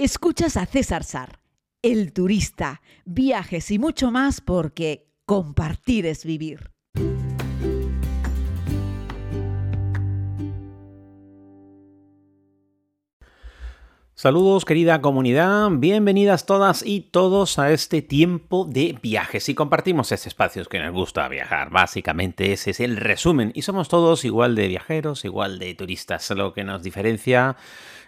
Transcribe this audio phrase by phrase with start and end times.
[0.00, 1.40] Escuchas a César Sar,
[1.82, 6.70] el turista, viajes y mucho más porque compartir es vivir.
[14.14, 19.48] Saludos querida comunidad, bienvenidas todas y todos a este tiempo de viajes.
[19.48, 23.52] Y compartimos ese espacio que nos gusta viajar, básicamente ese es el resumen.
[23.54, 27.56] Y somos todos igual de viajeros, igual de turistas, lo que nos diferencia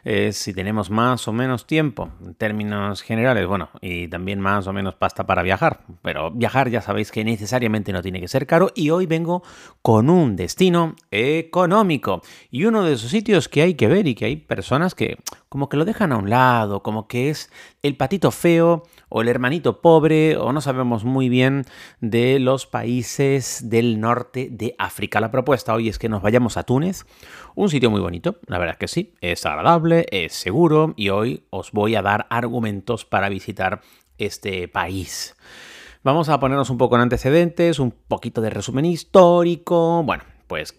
[0.05, 4.73] es si tenemos más o menos tiempo, en términos generales, bueno, y también más o
[4.73, 5.81] menos pasta para viajar.
[6.03, 9.43] Pero viajar ya sabéis que necesariamente no tiene que ser caro y hoy vengo
[9.83, 14.27] con un destino económico y uno de esos sitios que hay que ver y que
[14.27, 15.19] hay personas que
[15.51, 17.51] como que lo dejan a un lado, como que es
[17.83, 21.65] el patito feo o el hermanito pobre o no sabemos muy bien
[22.01, 25.21] de los países del norte de África.
[25.21, 27.05] La propuesta hoy es que nos vayamos a Túnez,
[27.57, 31.45] un sitio muy bonito, la verdad es que sí, es agradable, es seguro y hoy
[31.51, 33.81] os voy a dar argumentos para visitar
[34.19, 35.37] este país.
[36.03, 40.03] Vamos a ponernos un poco en antecedentes, un poquito de resumen histórico.
[40.03, 40.75] Bueno, pues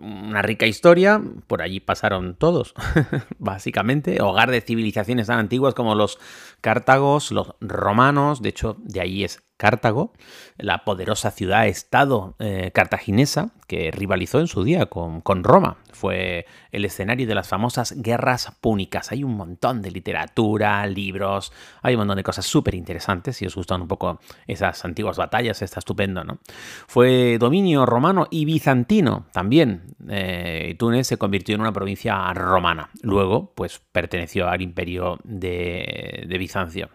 [0.00, 2.74] una rica historia, por allí pasaron todos,
[3.38, 6.18] básicamente, hogar de civilizaciones tan antiguas como los
[6.60, 10.12] cártagos, los romanos, de hecho de ahí es Cartago,
[10.58, 15.78] la poderosa ciudad-estado eh, cartaginesa que rivalizó en su día con, con, Roma.
[15.92, 19.12] Fue el escenario de las famosas guerras púnicas.
[19.12, 23.36] Hay un montón de literatura, libros, hay un montón de cosas súper interesantes.
[23.36, 26.38] Si os gustan un poco esas antiguas batallas, está estupendo, ¿no?
[26.86, 29.94] Fue dominio romano y bizantino también.
[30.08, 32.90] Eh, Túnez se convirtió en una provincia romana.
[33.02, 36.90] Luego, pues perteneció al imperio de, de Bizancio.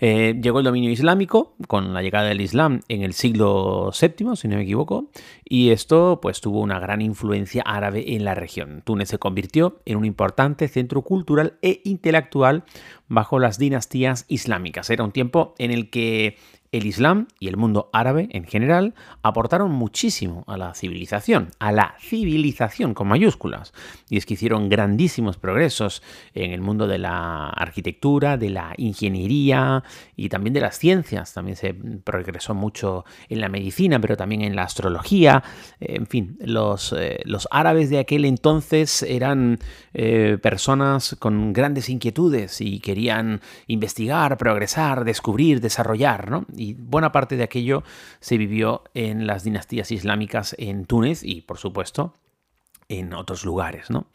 [0.00, 4.48] Eh, llegó el dominio islámico con la llegada del Islam en el siglo VII, si
[4.48, 5.10] no me equivoco,
[5.44, 8.82] y esto pues tuvo una gran influencia árabe en la región.
[8.84, 12.64] Túnez se convirtió en un importante centro cultural e intelectual
[13.08, 14.90] bajo las dinastías islámicas.
[14.90, 16.36] Era un tiempo en el que
[16.72, 21.96] el Islam y el mundo árabe en general aportaron muchísimo a la civilización, a la
[22.00, 23.72] civilización con mayúsculas.
[24.08, 29.82] Y es que hicieron grandísimos progresos en el mundo de la arquitectura, de la ingeniería
[30.14, 31.34] y también de las ciencias.
[31.34, 35.42] También se progresó mucho en la medicina, pero también en la astrología.
[35.80, 39.58] En fin, los, eh, los árabes de aquel entonces eran
[39.92, 46.46] eh, personas con grandes inquietudes y querían investigar, progresar, descubrir, desarrollar, ¿no?
[46.60, 47.82] Y buena parte de aquello
[48.20, 52.12] se vivió en las dinastías islámicas en Túnez y, por supuesto,
[52.90, 53.88] en otros lugares.
[53.88, 54.08] ¿no?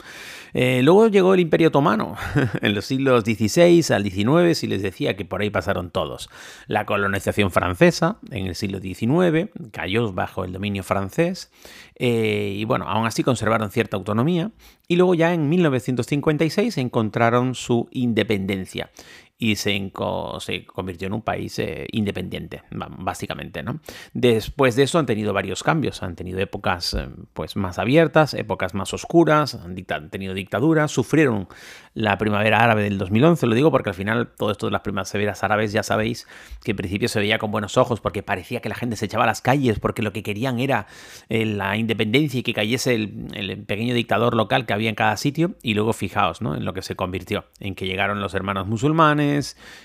[0.54, 2.16] Eh, luego llegó el Imperio Otomano
[2.62, 6.30] en los siglos XVI al XIX, si les decía que por ahí pasaron todos.
[6.68, 11.52] La colonización francesa en el siglo XIX cayó bajo el dominio francés
[11.96, 14.52] eh, y bueno, aún así conservaron cierta autonomía
[14.88, 18.92] y luego ya en 1956 encontraron su independencia
[19.38, 23.64] y se, convirtió en un país eh, independiente, básicamente.
[23.64, 23.80] ¿no?
[24.14, 28.74] Después de eso han tenido varios cambios, han tenido épocas eh, pues, más abiertas, épocas
[28.74, 31.48] más oscuras, han, han, tenido dictaduras, sufrieron
[31.94, 35.44] la primavera árabe del 2011, lo digo porque al final todo esto de las primaveras
[35.44, 36.28] árabes ya sabéis
[36.64, 39.24] que en principio se veía con buenos ojos porque parecía que la gente se echaba
[39.24, 40.88] a las calles porque lo que querían era
[41.30, 45.16] eh, la independencia y que cayese el, el, pequeño dictador local que había en cada
[45.18, 46.56] sitio y luego fijaos ¿no?
[46.56, 49.25] en lo que se convirtió, en que llegaron los hermanos musulmanes,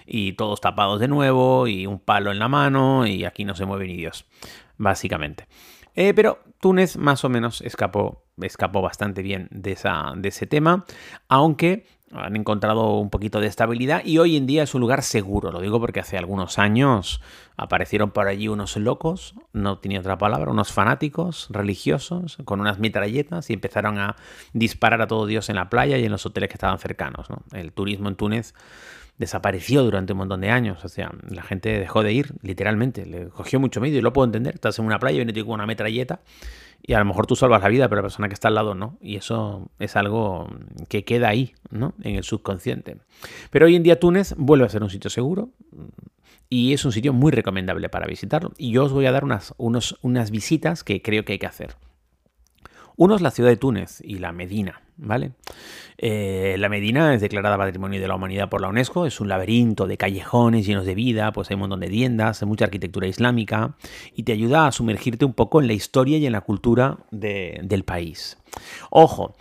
[0.06, 3.67] y todos tapados de nuevo y un palo en la mano y aquí no se
[3.67, 4.27] mueve ni Dios,
[4.77, 5.47] básicamente.
[5.95, 10.84] Eh, pero Túnez más o menos escapó, escapó bastante bien de, esa, de ese tema,
[11.28, 15.53] aunque han encontrado un poquito de estabilidad y hoy en día es un lugar seguro.
[15.53, 17.21] Lo digo porque hace algunos años
[17.57, 23.49] aparecieron por allí unos locos, no tenía otra palabra, unos fanáticos religiosos con unas metralletas
[23.51, 24.17] y empezaron a
[24.53, 27.28] disparar a todo Dios en la playa y en los hoteles que estaban cercanos.
[27.53, 28.55] El turismo en Túnez
[29.20, 30.82] desapareció durante un montón de años.
[30.84, 33.04] O sea, la gente dejó de ir, literalmente.
[33.04, 34.54] Le cogió mucho miedo y lo puedo entender.
[34.54, 36.20] Estás en una playa y viene con una metralleta
[36.82, 38.75] y a lo mejor tú salvas la vida, pero la persona que está al lado
[38.75, 38.97] no.
[39.03, 40.48] Y eso es algo
[40.88, 41.92] que queda ahí, ¿no?
[42.03, 42.97] En el subconsciente.
[43.50, 45.50] Pero hoy en día Túnez vuelve a ser un sitio seguro
[46.48, 48.53] y es un sitio muy recomendable para visitarlo.
[48.56, 51.77] Y yo os voy a dar unas, unas visitas que creo que hay que hacer.
[52.97, 55.32] Uno es la ciudad de Túnez y la Medina, ¿vale?
[55.98, 59.86] Eh, la Medina es declarada Patrimonio de la Humanidad por la UNESCO, es un laberinto
[59.86, 63.76] de callejones llenos de vida, pues hay un montón de tiendas, hay mucha arquitectura islámica
[64.14, 67.84] y te ayuda a sumergirte un poco en la historia y en la cultura del
[67.84, 68.38] país.
[68.91, 69.36] Ojo,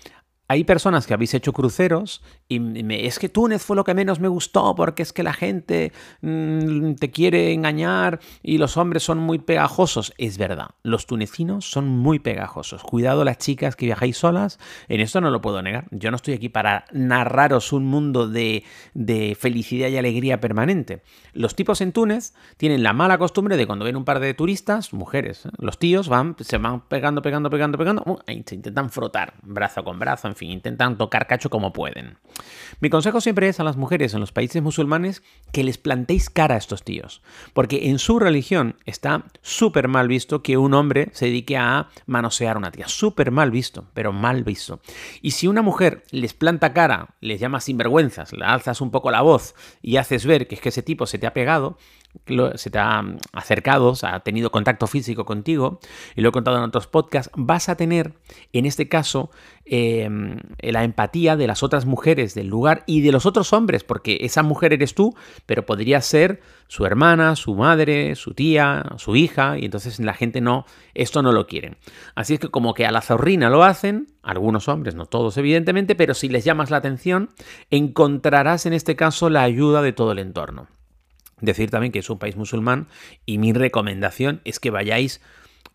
[0.47, 4.27] hay personas que habéis hecho cruceros y es que Túnez fue lo que menos me
[4.27, 9.37] gustó porque es que la gente mm, te quiere engañar y los hombres son muy
[9.37, 10.13] pegajosos.
[10.17, 12.81] Es verdad, los tunecinos son muy pegajosos.
[12.81, 15.85] Cuidado las chicas que viajáis solas, en esto no lo puedo negar.
[15.91, 18.63] Yo no estoy aquí para narraros un mundo de,
[18.95, 21.03] de felicidad y alegría permanente.
[21.33, 24.91] Los tipos en Túnez tienen la mala costumbre de cuando ven un par de turistas,
[24.91, 25.49] mujeres, ¿eh?
[25.59, 29.99] los tíos van, se van pegando, pegando, pegando, pegando, uh, se intentan frotar brazo con
[29.99, 32.17] brazo, en fin, intentan tocar cacho como pueden.
[32.79, 36.55] Mi consejo siempre es a las mujeres en los países musulmanes que les plantéis cara
[36.55, 37.21] a estos tíos,
[37.53, 42.55] porque en su religión está súper mal visto que un hombre se dedique a manosear
[42.55, 44.79] a una tía, súper mal visto, pero mal visto.
[45.21, 49.21] Y si una mujer les planta cara, les llama sinvergüenzas, le alzas un poco la
[49.21, 51.77] voz y haces ver que es que ese tipo se te ha pegado,
[52.55, 53.03] se te ha
[53.33, 55.79] acercado, ha tenido contacto físico contigo,
[56.15, 58.13] y lo he contado en otros podcasts, vas a tener,
[58.53, 59.31] en este caso,
[59.65, 64.17] em, la empatía de las otras mujeres del lugar y de los otros hombres, porque
[64.21, 65.15] esa mujer eres tú,
[65.45, 70.41] pero podría ser su hermana, su madre, su tía, su hija, y entonces la gente
[70.41, 71.77] no, esto no lo quieren.
[72.15, 75.95] Así es que como que a la zorrina lo hacen, algunos hombres, no todos evidentemente,
[75.95, 77.29] pero si les llamas la atención,
[77.69, 80.67] encontrarás en este caso la ayuda de todo el entorno.
[81.41, 82.87] Decir también que es un país musulmán
[83.25, 85.21] y mi recomendación es que vayáis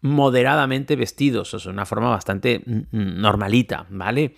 [0.00, 4.34] moderadamente vestidos, o sea, una forma bastante mm, mm, normalita, ¿vale?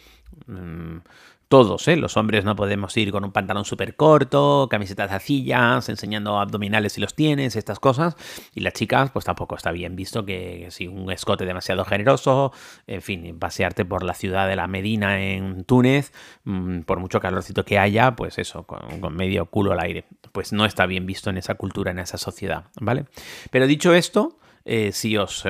[1.49, 1.95] Todos, ¿eh?
[1.95, 7.01] Los hombres no podemos ir con un pantalón súper corto, camisetas acillas, enseñando abdominales si
[7.01, 8.17] los tienes, estas cosas.
[8.53, 12.53] Y las chicas, pues tampoco está bien visto que si un escote demasiado generoso,
[12.89, 16.13] en fin, pasearte por la ciudad de la Medina en Túnez,
[16.43, 20.05] mm, por mucho calorcito que haya, pues eso, con, medio culo al aire.
[20.33, 23.05] Pues no está bien visto en esa cultura, en esa sociedad, ¿vale?
[23.53, 25.47] Pero dicho esto, eh, si os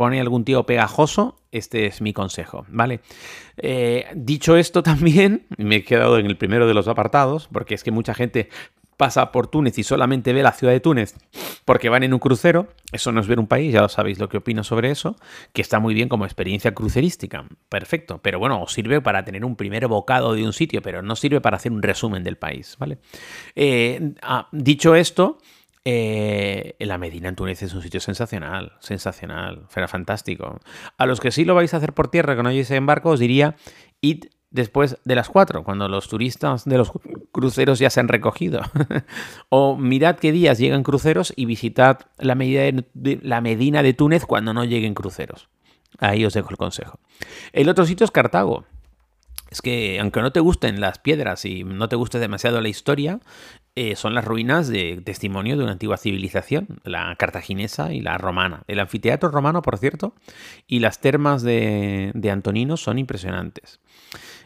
[0.00, 3.00] pone algún tío pegajoso, este es mi consejo, ¿vale?
[3.58, 7.84] Eh, dicho esto también, me he quedado en el primero de los apartados, porque es
[7.84, 8.48] que mucha gente
[8.96, 11.16] pasa por Túnez y solamente ve la ciudad de Túnez
[11.66, 14.38] porque van en un crucero, eso no es ver un país, ya sabéis lo que
[14.38, 15.16] opino sobre eso,
[15.52, 19.54] que está muy bien como experiencia crucerística, perfecto, pero bueno, os sirve para tener un
[19.54, 22.96] primer bocado de un sitio, pero no sirve para hacer un resumen del país, ¿vale?
[23.54, 25.36] Eh, ah, dicho esto,
[25.92, 30.60] eh, la Medina en Túnez es un sitio sensacional, sensacional, era fantástico.
[30.96, 33.10] A los que sí lo vais a hacer por tierra, que no hayáis en barco,
[33.10, 33.56] os diría,
[34.00, 36.92] id después de las 4, cuando los turistas de los
[37.32, 38.60] cruceros ya se han recogido.
[39.48, 44.94] o mirad qué días llegan cruceros y visitad la Medina de Túnez cuando no lleguen
[44.94, 45.48] cruceros.
[45.98, 47.00] Ahí os dejo el consejo.
[47.52, 48.64] El otro sitio es Cartago
[49.50, 53.20] es que aunque no te gusten las piedras y no te guste demasiado la historia,
[53.82, 58.62] eh, son las ruinas de testimonio de una antigua civilización, la cartaginesa y la romana.
[58.66, 60.12] El anfiteatro romano, por cierto,
[60.66, 63.80] y las termas de, Antonino son impresionantes.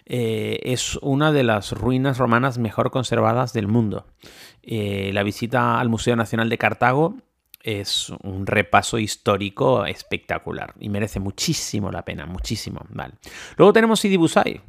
[0.06, 4.06] Eh, es una de las ruinas romanas mejor conservadas del mundo.
[4.62, 7.16] Eh, la visita al Museo Nacional de Cartago
[7.64, 12.82] es un repaso histórico espectacular y merece muchísimo la pena, muchísimo.
[12.90, 13.14] Vale.
[13.56, 14.60] Luego tenemos Sidi Busai.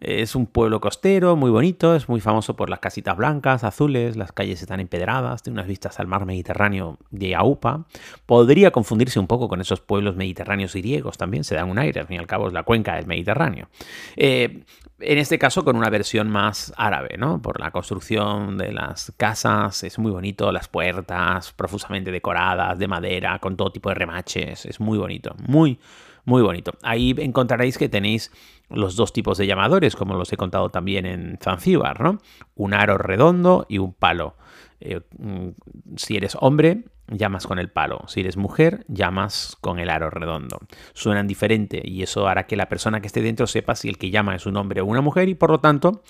[0.00, 4.32] Es un pueblo costero muy bonito, es muy famoso por las casitas blancas, azules, las
[4.32, 7.86] calles están empedradas, tiene unas vistas al mar Mediterráneo de Aupa.
[8.26, 12.00] Podría confundirse un poco con esos pueblos mediterráneos y griegos también, se dan un aire,
[12.00, 13.68] al fin y al cabo es la cuenca del Mediterráneo.
[14.16, 14.64] Eh,
[15.00, 17.42] en este caso con una versión más árabe, ¿no?
[17.42, 23.38] Por la construcción de las casas, es muy bonito, las puertas profusamente decoradas de madera,
[23.38, 25.78] con todo tipo de remaches, es muy bonito, muy,
[26.24, 26.72] muy bonito.
[26.82, 28.30] Ahí encontraréis que tenéis
[28.70, 32.20] los dos tipos de llamadores, como los he contado también en Zanzíbar, ¿no?
[32.54, 34.36] Un aro redondo y un palo.
[34.80, 35.48] Eh, mm,
[35.96, 38.04] si eres hombre, llamas con el palo.
[38.06, 40.58] Si eres mujer, llamas con el aro redondo.
[40.94, 44.10] Suenan diferente y eso hará que la persona que esté dentro sepa si el que
[44.10, 46.02] llama es un hombre o una mujer y por lo tanto,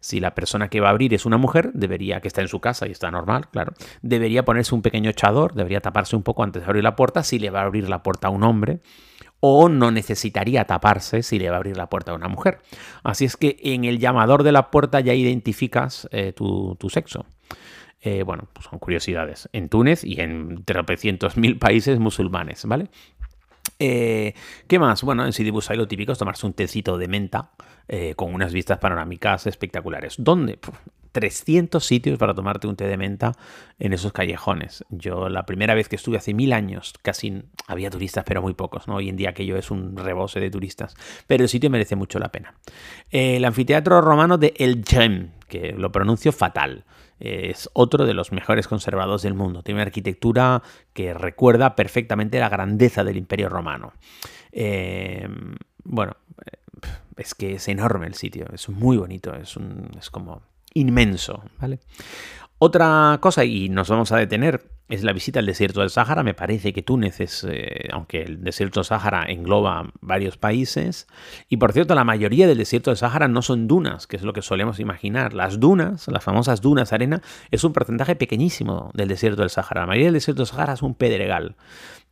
[0.00, 2.60] si la persona que va a abrir es una mujer, debería, que está en su
[2.60, 6.62] casa y está normal, claro, debería ponerse un pequeño echador, debería taparse un poco antes
[6.62, 8.80] de abrir la puerta si le va a abrir la puerta a un hombre
[9.44, 12.60] o no necesitaría taparse si le va a abrir la puerta a una mujer.
[13.02, 17.26] Así es que en el llamador de la puerta ya identificas eh, tu, sexo.
[18.00, 19.48] Eh, bueno, pues son curiosidades.
[19.52, 22.86] En Túnez y en tropecientos mil países musulmanes, ¿vale?
[23.80, 24.34] Eh,
[24.68, 25.02] ¿Qué más?
[25.02, 27.50] Bueno, en Sidi Busai lo típico es tomarse un tecito de menta
[28.16, 30.14] con unas vistas panorámicas espectaculares.
[30.18, 30.60] ¿Dónde?
[31.12, 33.32] 300 sitios para tomarte un té de menta
[33.78, 34.84] en esos callejones.
[34.90, 38.88] Yo la primera vez que estuve hace mil años, casi había turistas, pero muy pocos.
[38.88, 38.96] ¿no?
[38.96, 40.94] Hoy en día aquello es un rebose de turistas.
[41.26, 42.54] Pero el sitio merece mucho la pena.
[43.10, 46.84] El anfiteatro romano de El Gem, que lo pronuncio fatal.
[47.20, 49.62] Es otro de los mejores conservados del mundo.
[49.62, 53.92] Tiene una arquitectura que recuerda perfectamente la grandeza del Imperio Romano.
[54.50, 55.28] Eh,
[55.84, 56.16] bueno,
[57.16, 60.42] es que es enorme el sitio, es muy bonito, es, un, es como
[60.74, 61.80] inmenso, ¿vale?
[62.64, 66.22] Otra cosa, y nos vamos a detener, es la visita al desierto del Sáhara.
[66.22, 71.08] Me parece que Túnez es, eh, aunque el desierto del Sáhara engloba varios países,
[71.48, 74.32] y por cierto, la mayoría del desierto del Sáhara no son dunas, que es lo
[74.32, 75.34] que solemos imaginar.
[75.34, 79.80] Las dunas, las famosas dunas de arena, es un porcentaje pequeñísimo del desierto del Sáhara.
[79.80, 81.56] La mayoría del desierto del Sáhara es un pedregal.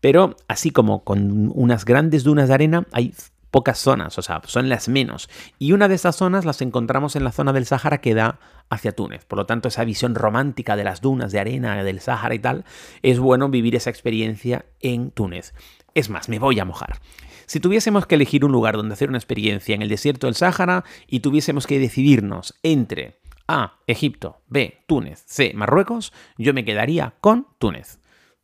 [0.00, 3.14] Pero así como con unas grandes dunas de arena, hay
[3.50, 5.28] pocas zonas, o sea, son las menos.
[5.58, 8.38] Y una de esas zonas las encontramos en la zona del Sáhara que da
[8.68, 9.24] hacia Túnez.
[9.24, 12.64] Por lo tanto, esa visión romántica de las dunas de arena del Sáhara y tal,
[13.02, 15.54] es bueno vivir esa experiencia en Túnez.
[15.94, 17.00] Es más, me voy a mojar.
[17.46, 20.84] Si tuviésemos que elegir un lugar donde hacer una experiencia en el desierto del Sáhara
[21.08, 27.48] y tuviésemos que decidirnos entre A, Egipto, B, Túnez, C, Marruecos, yo me quedaría con
[27.58, 27.99] Túnez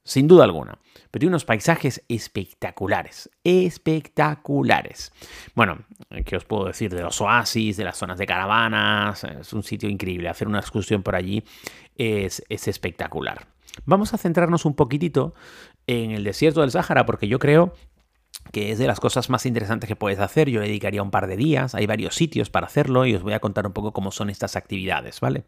[0.06, 0.78] sin duda alguna.
[1.10, 5.12] Pero tiene unos paisajes espectaculares, espectaculares.
[5.54, 5.78] Bueno,
[6.24, 9.24] ¿qué os puedo decir de los oasis, de las zonas de caravanas?
[9.24, 10.28] Es un sitio increíble.
[10.28, 11.42] Hacer una excursión por allí
[11.96, 13.48] es, es espectacular.
[13.84, 15.34] Vamos a centrarnos un poquitito
[15.86, 17.74] en el desierto del Sáhara porque yo creo
[18.52, 20.48] que es de las cosas más interesantes que puedes hacer.
[20.50, 23.32] Yo le dedicaría un par de días, hay varios sitios para hacerlo y os voy
[23.32, 25.44] a contar un poco cómo son estas actividades, ¿vale?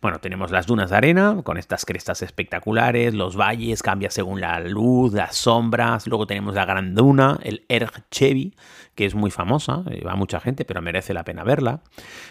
[0.00, 4.60] Bueno, tenemos las dunas de arena con estas crestas espectaculares, los valles cambia según la
[4.60, 8.54] luz, las sombras, luego tenemos la gran duna, el Erg Chevi,
[8.94, 11.82] que es muy famosa, eh, va mucha gente, pero merece la pena verla.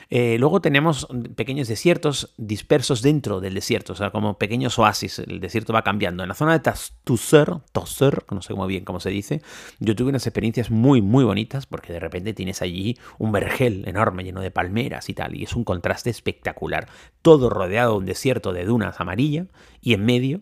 [0.10, 5.40] Eh, luego tenemos pequeños desiertos dispersos dentro del desierto, o sea, como pequeños oasis, el
[5.40, 6.24] desierto va cambiando.
[6.24, 9.42] En la zona de Tasser, Tosser, no sé muy bien cómo se dice,
[9.80, 14.24] yo tuve unas experiencias muy, muy bonitas porque de repente tienes allí un vergel enorme
[14.24, 16.88] lleno de palmeras y tal, y es un contraste espectacular.
[17.22, 19.48] Todo rodeado de un desierto de dunas amarilla
[19.82, 20.42] y en medio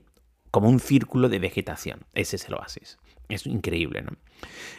[0.51, 2.05] como un círculo de vegetación.
[2.13, 2.97] Ese es el oasis.
[3.29, 4.12] Es increíble, ¿no?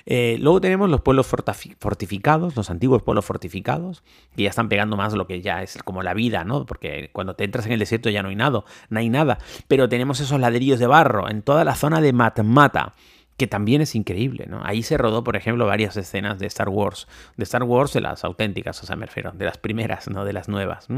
[0.07, 4.02] Eh, luego tenemos los pueblos fortificados, los antiguos pueblos fortificados,
[4.35, 6.64] que ya están pegando más lo que ya es como la vida, ¿no?
[6.64, 9.38] Porque cuando te entras en el desierto ya no hay nada, no hay nada.
[9.66, 12.95] Pero tenemos esos ladrillos de barro en toda la zona de Matmata
[13.38, 14.61] que también es increíble, ¿no?
[14.64, 18.25] Ahí se rodó, por ejemplo, varias escenas de Star Wars, de Star Wars de las
[18.25, 20.88] auténticas, o sea, me refiero, de las primeras, no de las nuevas.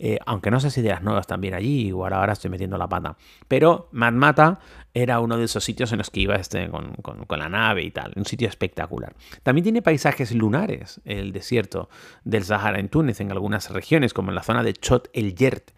[0.00, 2.88] Eh, aunque no sé si de las nuevas también allí, igual ahora estoy metiendo la
[2.88, 3.16] pata.
[3.46, 4.58] Pero Matmata
[4.94, 7.92] era uno de esos sitios en los que iba este, con, con, la nave y
[7.92, 9.14] tal, un sitio espectacular.
[9.44, 11.88] También tiene paisajes lunares, el desierto
[12.24, 15.70] del Sahara en Túnez, en algunas regiones, como en la zona de Chot el Yert.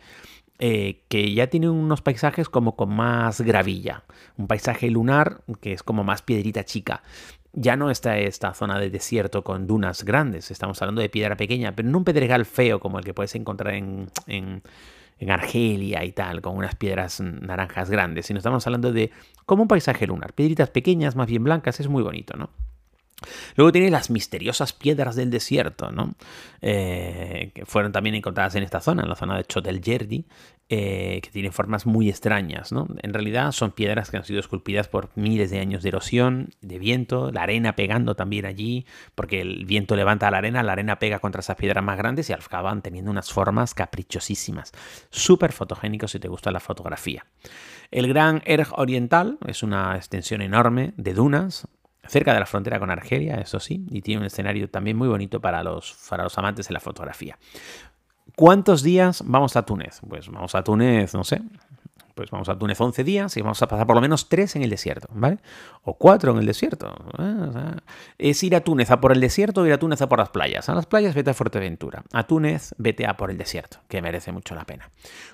[0.64, 4.04] Eh, que ya tiene unos paisajes como con más gravilla,
[4.36, 7.02] un paisaje lunar que es como más piedrita chica.
[7.52, 11.74] Ya no está esta zona de desierto con dunas grandes, estamos hablando de piedra pequeña,
[11.74, 14.62] pero no un pedregal feo como el que puedes encontrar en, en,
[15.28, 19.10] Argelia y tal, con unas piedras naranjas grandes, sino estamos hablando de
[19.44, 22.50] como un paisaje lunar, piedritas pequeñas, más bien blancas, es muy bonito, ¿no?
[23.56, 26.14] Luego tiene las misteriosas piedras del desierto, ¿no?
[26.60, 30.24] Eh, que fueron también encontradas en esta zona, en la zona de Chotel Yerdi,
[30.68, 32.72] eh, que tienen formas muy extrañas.
[32.72, 32.86] ¿no?
[33.02, 36.78] En realidad son piedras que han sido esculpidas por miles de años de erosión, de
[36.78, 41.18] viento, la arena pegando también allí, porque el viento levanta la arena, la arena pega
[41.18, 44.72] contra esas piedras más grandes y acaban teniendo unas formas caprichosísimas.
[45.10, 47.26] Súper fotogénico si te gusta la fotografía.
[47.90, 51.68] El Gran Erg Oriental es una extensión enorme de dunas,
[52.06, 55.40] cerca de la frontera con Argelia, eso sí, y tiene un escenario también muy bonito
[55.40, 57.38] para los, para los amantes de la fotografía.
[58.36, 60.00] ¿Cuántos días vamos a Túnez?
[60.08, 61.42] Pues vamos a Túnez, no sé,
[62.14, 64.62] pues vamos a Túnez 11 días y vamos a pasar por lo menos 3 en
[64.62, 65.38] el desierto, ¿vale?
[65.82, 66.94] O 4 en el desierto.
[67.18, 67.76] ¿eh?
[68.18, 70.28] es ir a Túnez a por el desierto o ir a Túnez a por las
[70.28, 70.68] playas.
[70.68, 72.04] A las playas vete a Fuerteventura.
[72.12, 74.90] A Túnez vete a por el desierto, que merece mucho la pena.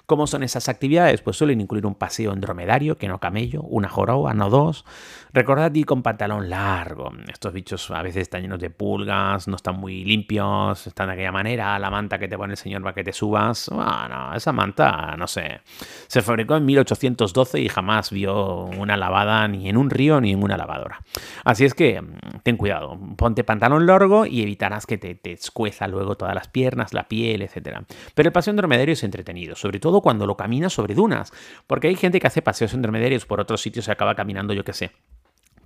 [0.07, 1.21] ¿Cómo son esas actividades?
[1.21, 4.85] Pues suelen incluir un paseo en dromedario, que no camello, una joroba, no dos.
[5.33, 7.11] Recordad ir con pantalón largo.
[7.31, 11.33] Estos bichos a veces están llenos de pulgas, no están muy limpios, están de aquella
[11.33, 11.79] manera.
[11.79, 13.69] La manta que te pone el señor para que te subas.
[13.71, 15.61] Bueno, esa manta, no sé.
[16.07, 20.43] Se fabricó en 1812 y jamás vio una lavada ni en un río ni en
[20.43, 21.03] una lavadora.
[21.45, 25.89] Así es que mm, ten cuidado, ponte pantalón largo y evitarás que te, te escueza
[25.89, 27.81] luego todas las piernas, la piel, etc.
[28.15, 31.33] Pero el paseo en dromedario es entretenido, sobre todo cuando lo caminas sobre dunas,
[31.67, 34.65] porque hay gente que hace paseos en dromedarios por otros sitios y acaba caminando, yo
[34.65, 34.91] qué sé,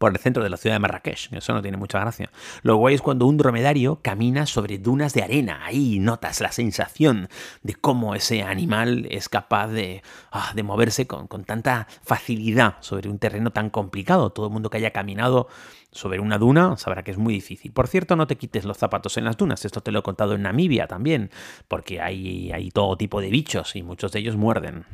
[0.03, 1.33] por el centro de la ciudad de Marrakech.
[1.33, 2.29] Eso no tiene mucha gracia.
[2.63, 5.61] Lo guay es cuando un dromedario camina sobre dunas de arena.
[5.65, 7.29] Ahí notas la sensación
[7.63, 13.09] de cómo ese animal es capaz de, ah, de moverse con, con, tanta facilidad sobre
[13.09, 14.31] un terreno tan complicado.
[14.31, 15.47] Todo el mundo que haya caminado
[15.93, 17.71] sobre una duna, sabrá que es muy difícil.
[17.71, 20.35] Por cierto, no te quites los zapatos en las dunas, esto te lo he contado
[20.35, 21.31] en Namibia también,
[21.69, 24.87] porque hay, hay todo tipo de bichos y muchos de ellos muerden.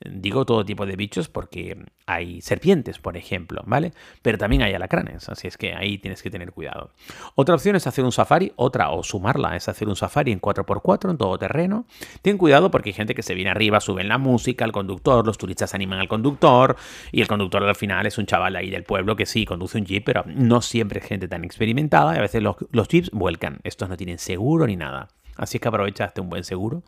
[0.00, 3.92] Digo todo tipo de bichos porque hay serpientes, por ejemplo, ¿vale?
[4.22, 6.90] Pero también hay alacranes, así es que ahí tienes que tener cuidado.
[7.34, 11.10] Otra opción es hacer un safari, otra o sumarla es hacer un safari en 4x4
[11.10, 11.86] en todo terreno.
[12.22, 15.36] Ten cuidado porque hay gente que se viene arriba, suben la música, el conductor, los
[15.36, 16.76] turistas animan al conductor
[17.12, 19.84] y el conductor al final es un chaval ahí del pueblo que sí conduce un
[19.84, 23.60] jeep, pero no siempre es gente tan experimentada y a veces los, los jeeps vuelcan.
[23.64, 25.08] Estos no tienen seguro ni nada.
[25.36, 26.82] Así es que aprovechaste un buen seguro.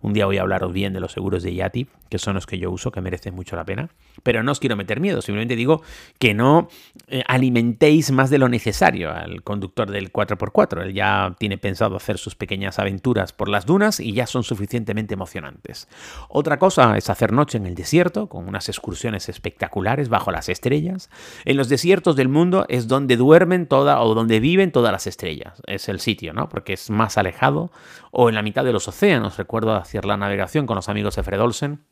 [0.00, 2.58] Un día voy a hablaros bien de los seguros de Yati, que son los que
[2.58, 3.90] yo uso, que merecen mucho la pena.
[4.22, 5.82] Pero no os quiero meter miedo, simplemente digo
[6.18, 6.68] que no
[7.08, 10.82] eh, alimentéis más de lo necesario al conductor del 4x4.
[10.82, 15.14] Él ya tiene pensado hacer sus pequeñas aventuras por las dunas y ya son suficientemente
[15.14, 15.88] emocionantes.
[16.28, 21.10] Otra cosa es hacer noche en el desierto, con unas excursiones espectaculares bajo las estrellas.
[21.44, 25.62] En los desiertos del mundo es donde duermen todas o donde viven todas las estrellas.
[25.66, 26.48] Es el sitio, ¿no?
[26.48, 27.70] Porque es más alejado
[28.10, 29.36] o en la mitad de los océanos.
[29.36, 31.86] Recuerdo hacer la navegación con los amigos de Fred Olsen,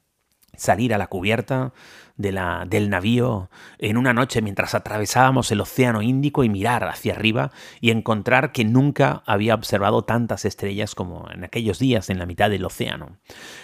[0.56, 1.72] salir a la cubierta
[2.16, 7.12] de la, del navío en una noche mientras atravesábamos el Océano Índico y mirar hacia
[7.12, 7.50] arriba
[7.80, 12.50] y encontrar que nunca había observado tantas estrellas como en aquellos días en la mitad
[12.50, 13.18] del océano.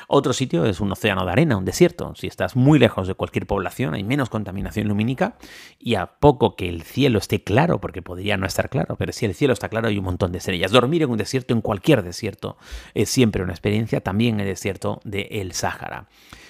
[0.07, 2.15] Otro sitio es un océano de arena, un desierto.
[2.15, 5.37] Si estás muy lejos de cualquier población hay menos contaminación lumínica
[5.79, 9.25] y a poco que el cielo esté claro, porque podría no estar claro, pero si
[9.25, 10.73] el cielo está claro hay un montón de estrellas.
[10.73, 12.59] Dormir en un desierto, en cualquier desierto,
[12.95, 16.09] es siempre una experiencia, también el desierto del el Sáhara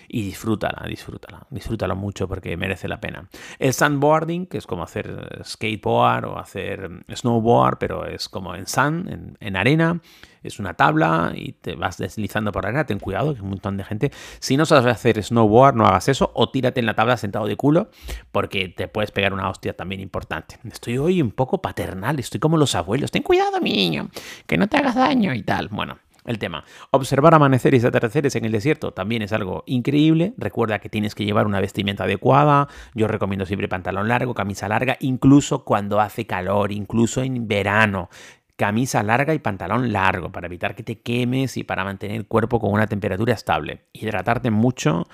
[0.08, 3.28] y disfrútala, disfrútala, disfrútala mucho porque merece la pena.
[3.58, 9.36] El sandboarding, que es como hacer skateboard o hacer snowboard, pero es como en sand,
[9.40, 10.00] en, arena,
[10.42, 13.84] es una tabla y te vas deslizando por arena, ten cuidado, que un montón de
[13.84, 14.10] gente.
[14.40, 17.56] Si no sabes hacer snowboard, no hagas eso, o tírate en la tabla sentado de
[17.56, 17.90] culo,
[18.32, 20.58] porque te puedes pegar una hostia también importante.
[20.64, 24.10] Estoy hoy un poco paternal, estoy como los abuelos, ten cuidado, mi niño,
[24.46, 25.68] que no te hagas daño y tal.
[25.68, 26.64] Bueno, el tema.
[26.90, 30.34] Observar amaneceres y atardeceres en el desierto también es algo increíble.
[30.36, 32.68] Recuerda que tienes que llevar una vestimenta adecuada.
[32.94, 38.08] Yo recomiendo siempre pantalón largo, camisa larga, incluso cuando hace calor, incluso en verano.
[38.56, 42.60] Camisa larga y pantalón largo para evitar que te quemes y para mantener el cuerpo
[42.60, 43.86] con una temperatura estable.
[43.92, 45.08] Hidratarte mucho.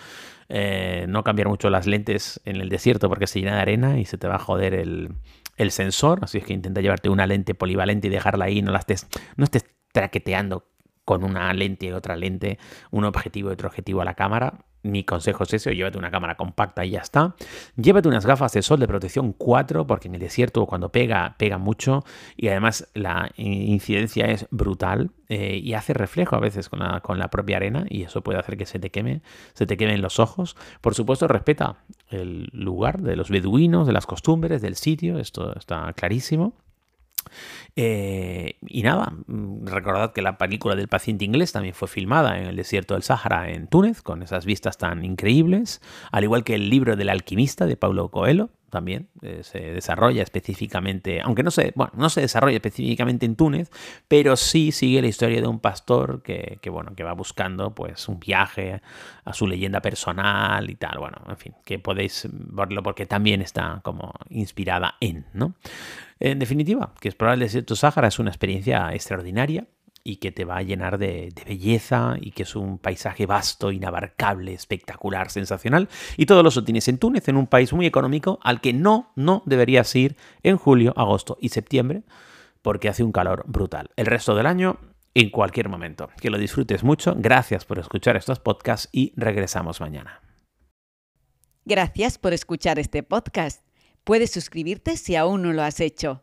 [0.50, 4.06] Eh, no cambiar mucho las lentes en el desierto porque se llena de arena y
[4.06, 5.10] se te va a joder el,
[5.56, 6.20] el sensor.
[6.22, 8.60] Así es que intenta llevarte una lente polivalente y dejarla ahí.
[8.60, 10.67] No la estés, no estés traqueteando
[11.08, 12.58] con una lente y otra lente,
[12.90, 14.66] un objetivo y otro objetivo a la cámara.
[14.82, 17.34] Mi consejo es ese, llévate una cámara compacta y ya está.
[17.76, 21.56] Llévate unas gafas de sol de protección 4, porque en el desierto cuando pega, pega
[21.56, 22.04] mucho
[22.36, 27.18] y además la incidencia es brutal eh, y hace reflejo a veces con la, con
[27.18, 29.23] la propia arena y eso puede hacer que se te queme,
[29.54, 30.56] se te quemen los ojos.
[30.82, 31.78] Por supuesto, respeta
[32.10, 36.52] el lugar de los beduinos, de las costumbres, del sitio, esto está clarísimo.
[37.76, 42.47] Eh, y nada, mm, recordad que la película del paciente inglés también fue filmada en
[42.47, 46.71] el desierto del Sáhara, en Túnez, con esas vistas tan increíbles, al igual que el
[46.71, 51.93] libro del alquimista de Paulo Coelho, también eh, se desarrolla específicamente, aunque no se, bueno,
[51.97, 53.71] no se desarrolla específicamente en Túnez,
[54.09, 58.21] pero sí sigue la historia de un pastor que, bueno, que va buscando pues un
[58.21, 58.81] viaje
[59.25, 63.81] a su leyenda personal y tal, bueno, en fin, que podéis verlo porque también está
[63.83, 65.54] como inspirada en, ¿no?
[66.21, 69.67] En definitiva, que explorar el desierto Sáhara es una experiencia extraordinaria
[70.04, 74.54] y que te va a llenar de, belleza y que es un paisaje vasto, inabarcable,
[74.54, 75.89] espectacular, sensacional.
[76.17, 79.43] Y todo eso tienes en Túnez, en un país muy económico al que no, no
[79.47, 82.02] deberías ir en julio, agosto y septiembre
[82.63, 83.91] porque hace un calor brutal.
[83.97, 84.78] El resto del año,
[85.15, 86.11] en cualquier momento.
[86.21, 87.15] Que lo disfrutes mucho.
[87.17, 90.21] Gracias por escuchar estos podcasts y regresamos mañana.
[91.65, 93.65] Gracias por escuchar este podcast.
[94.04, 96.23] Puedes suscribirte si aún no lo has hecho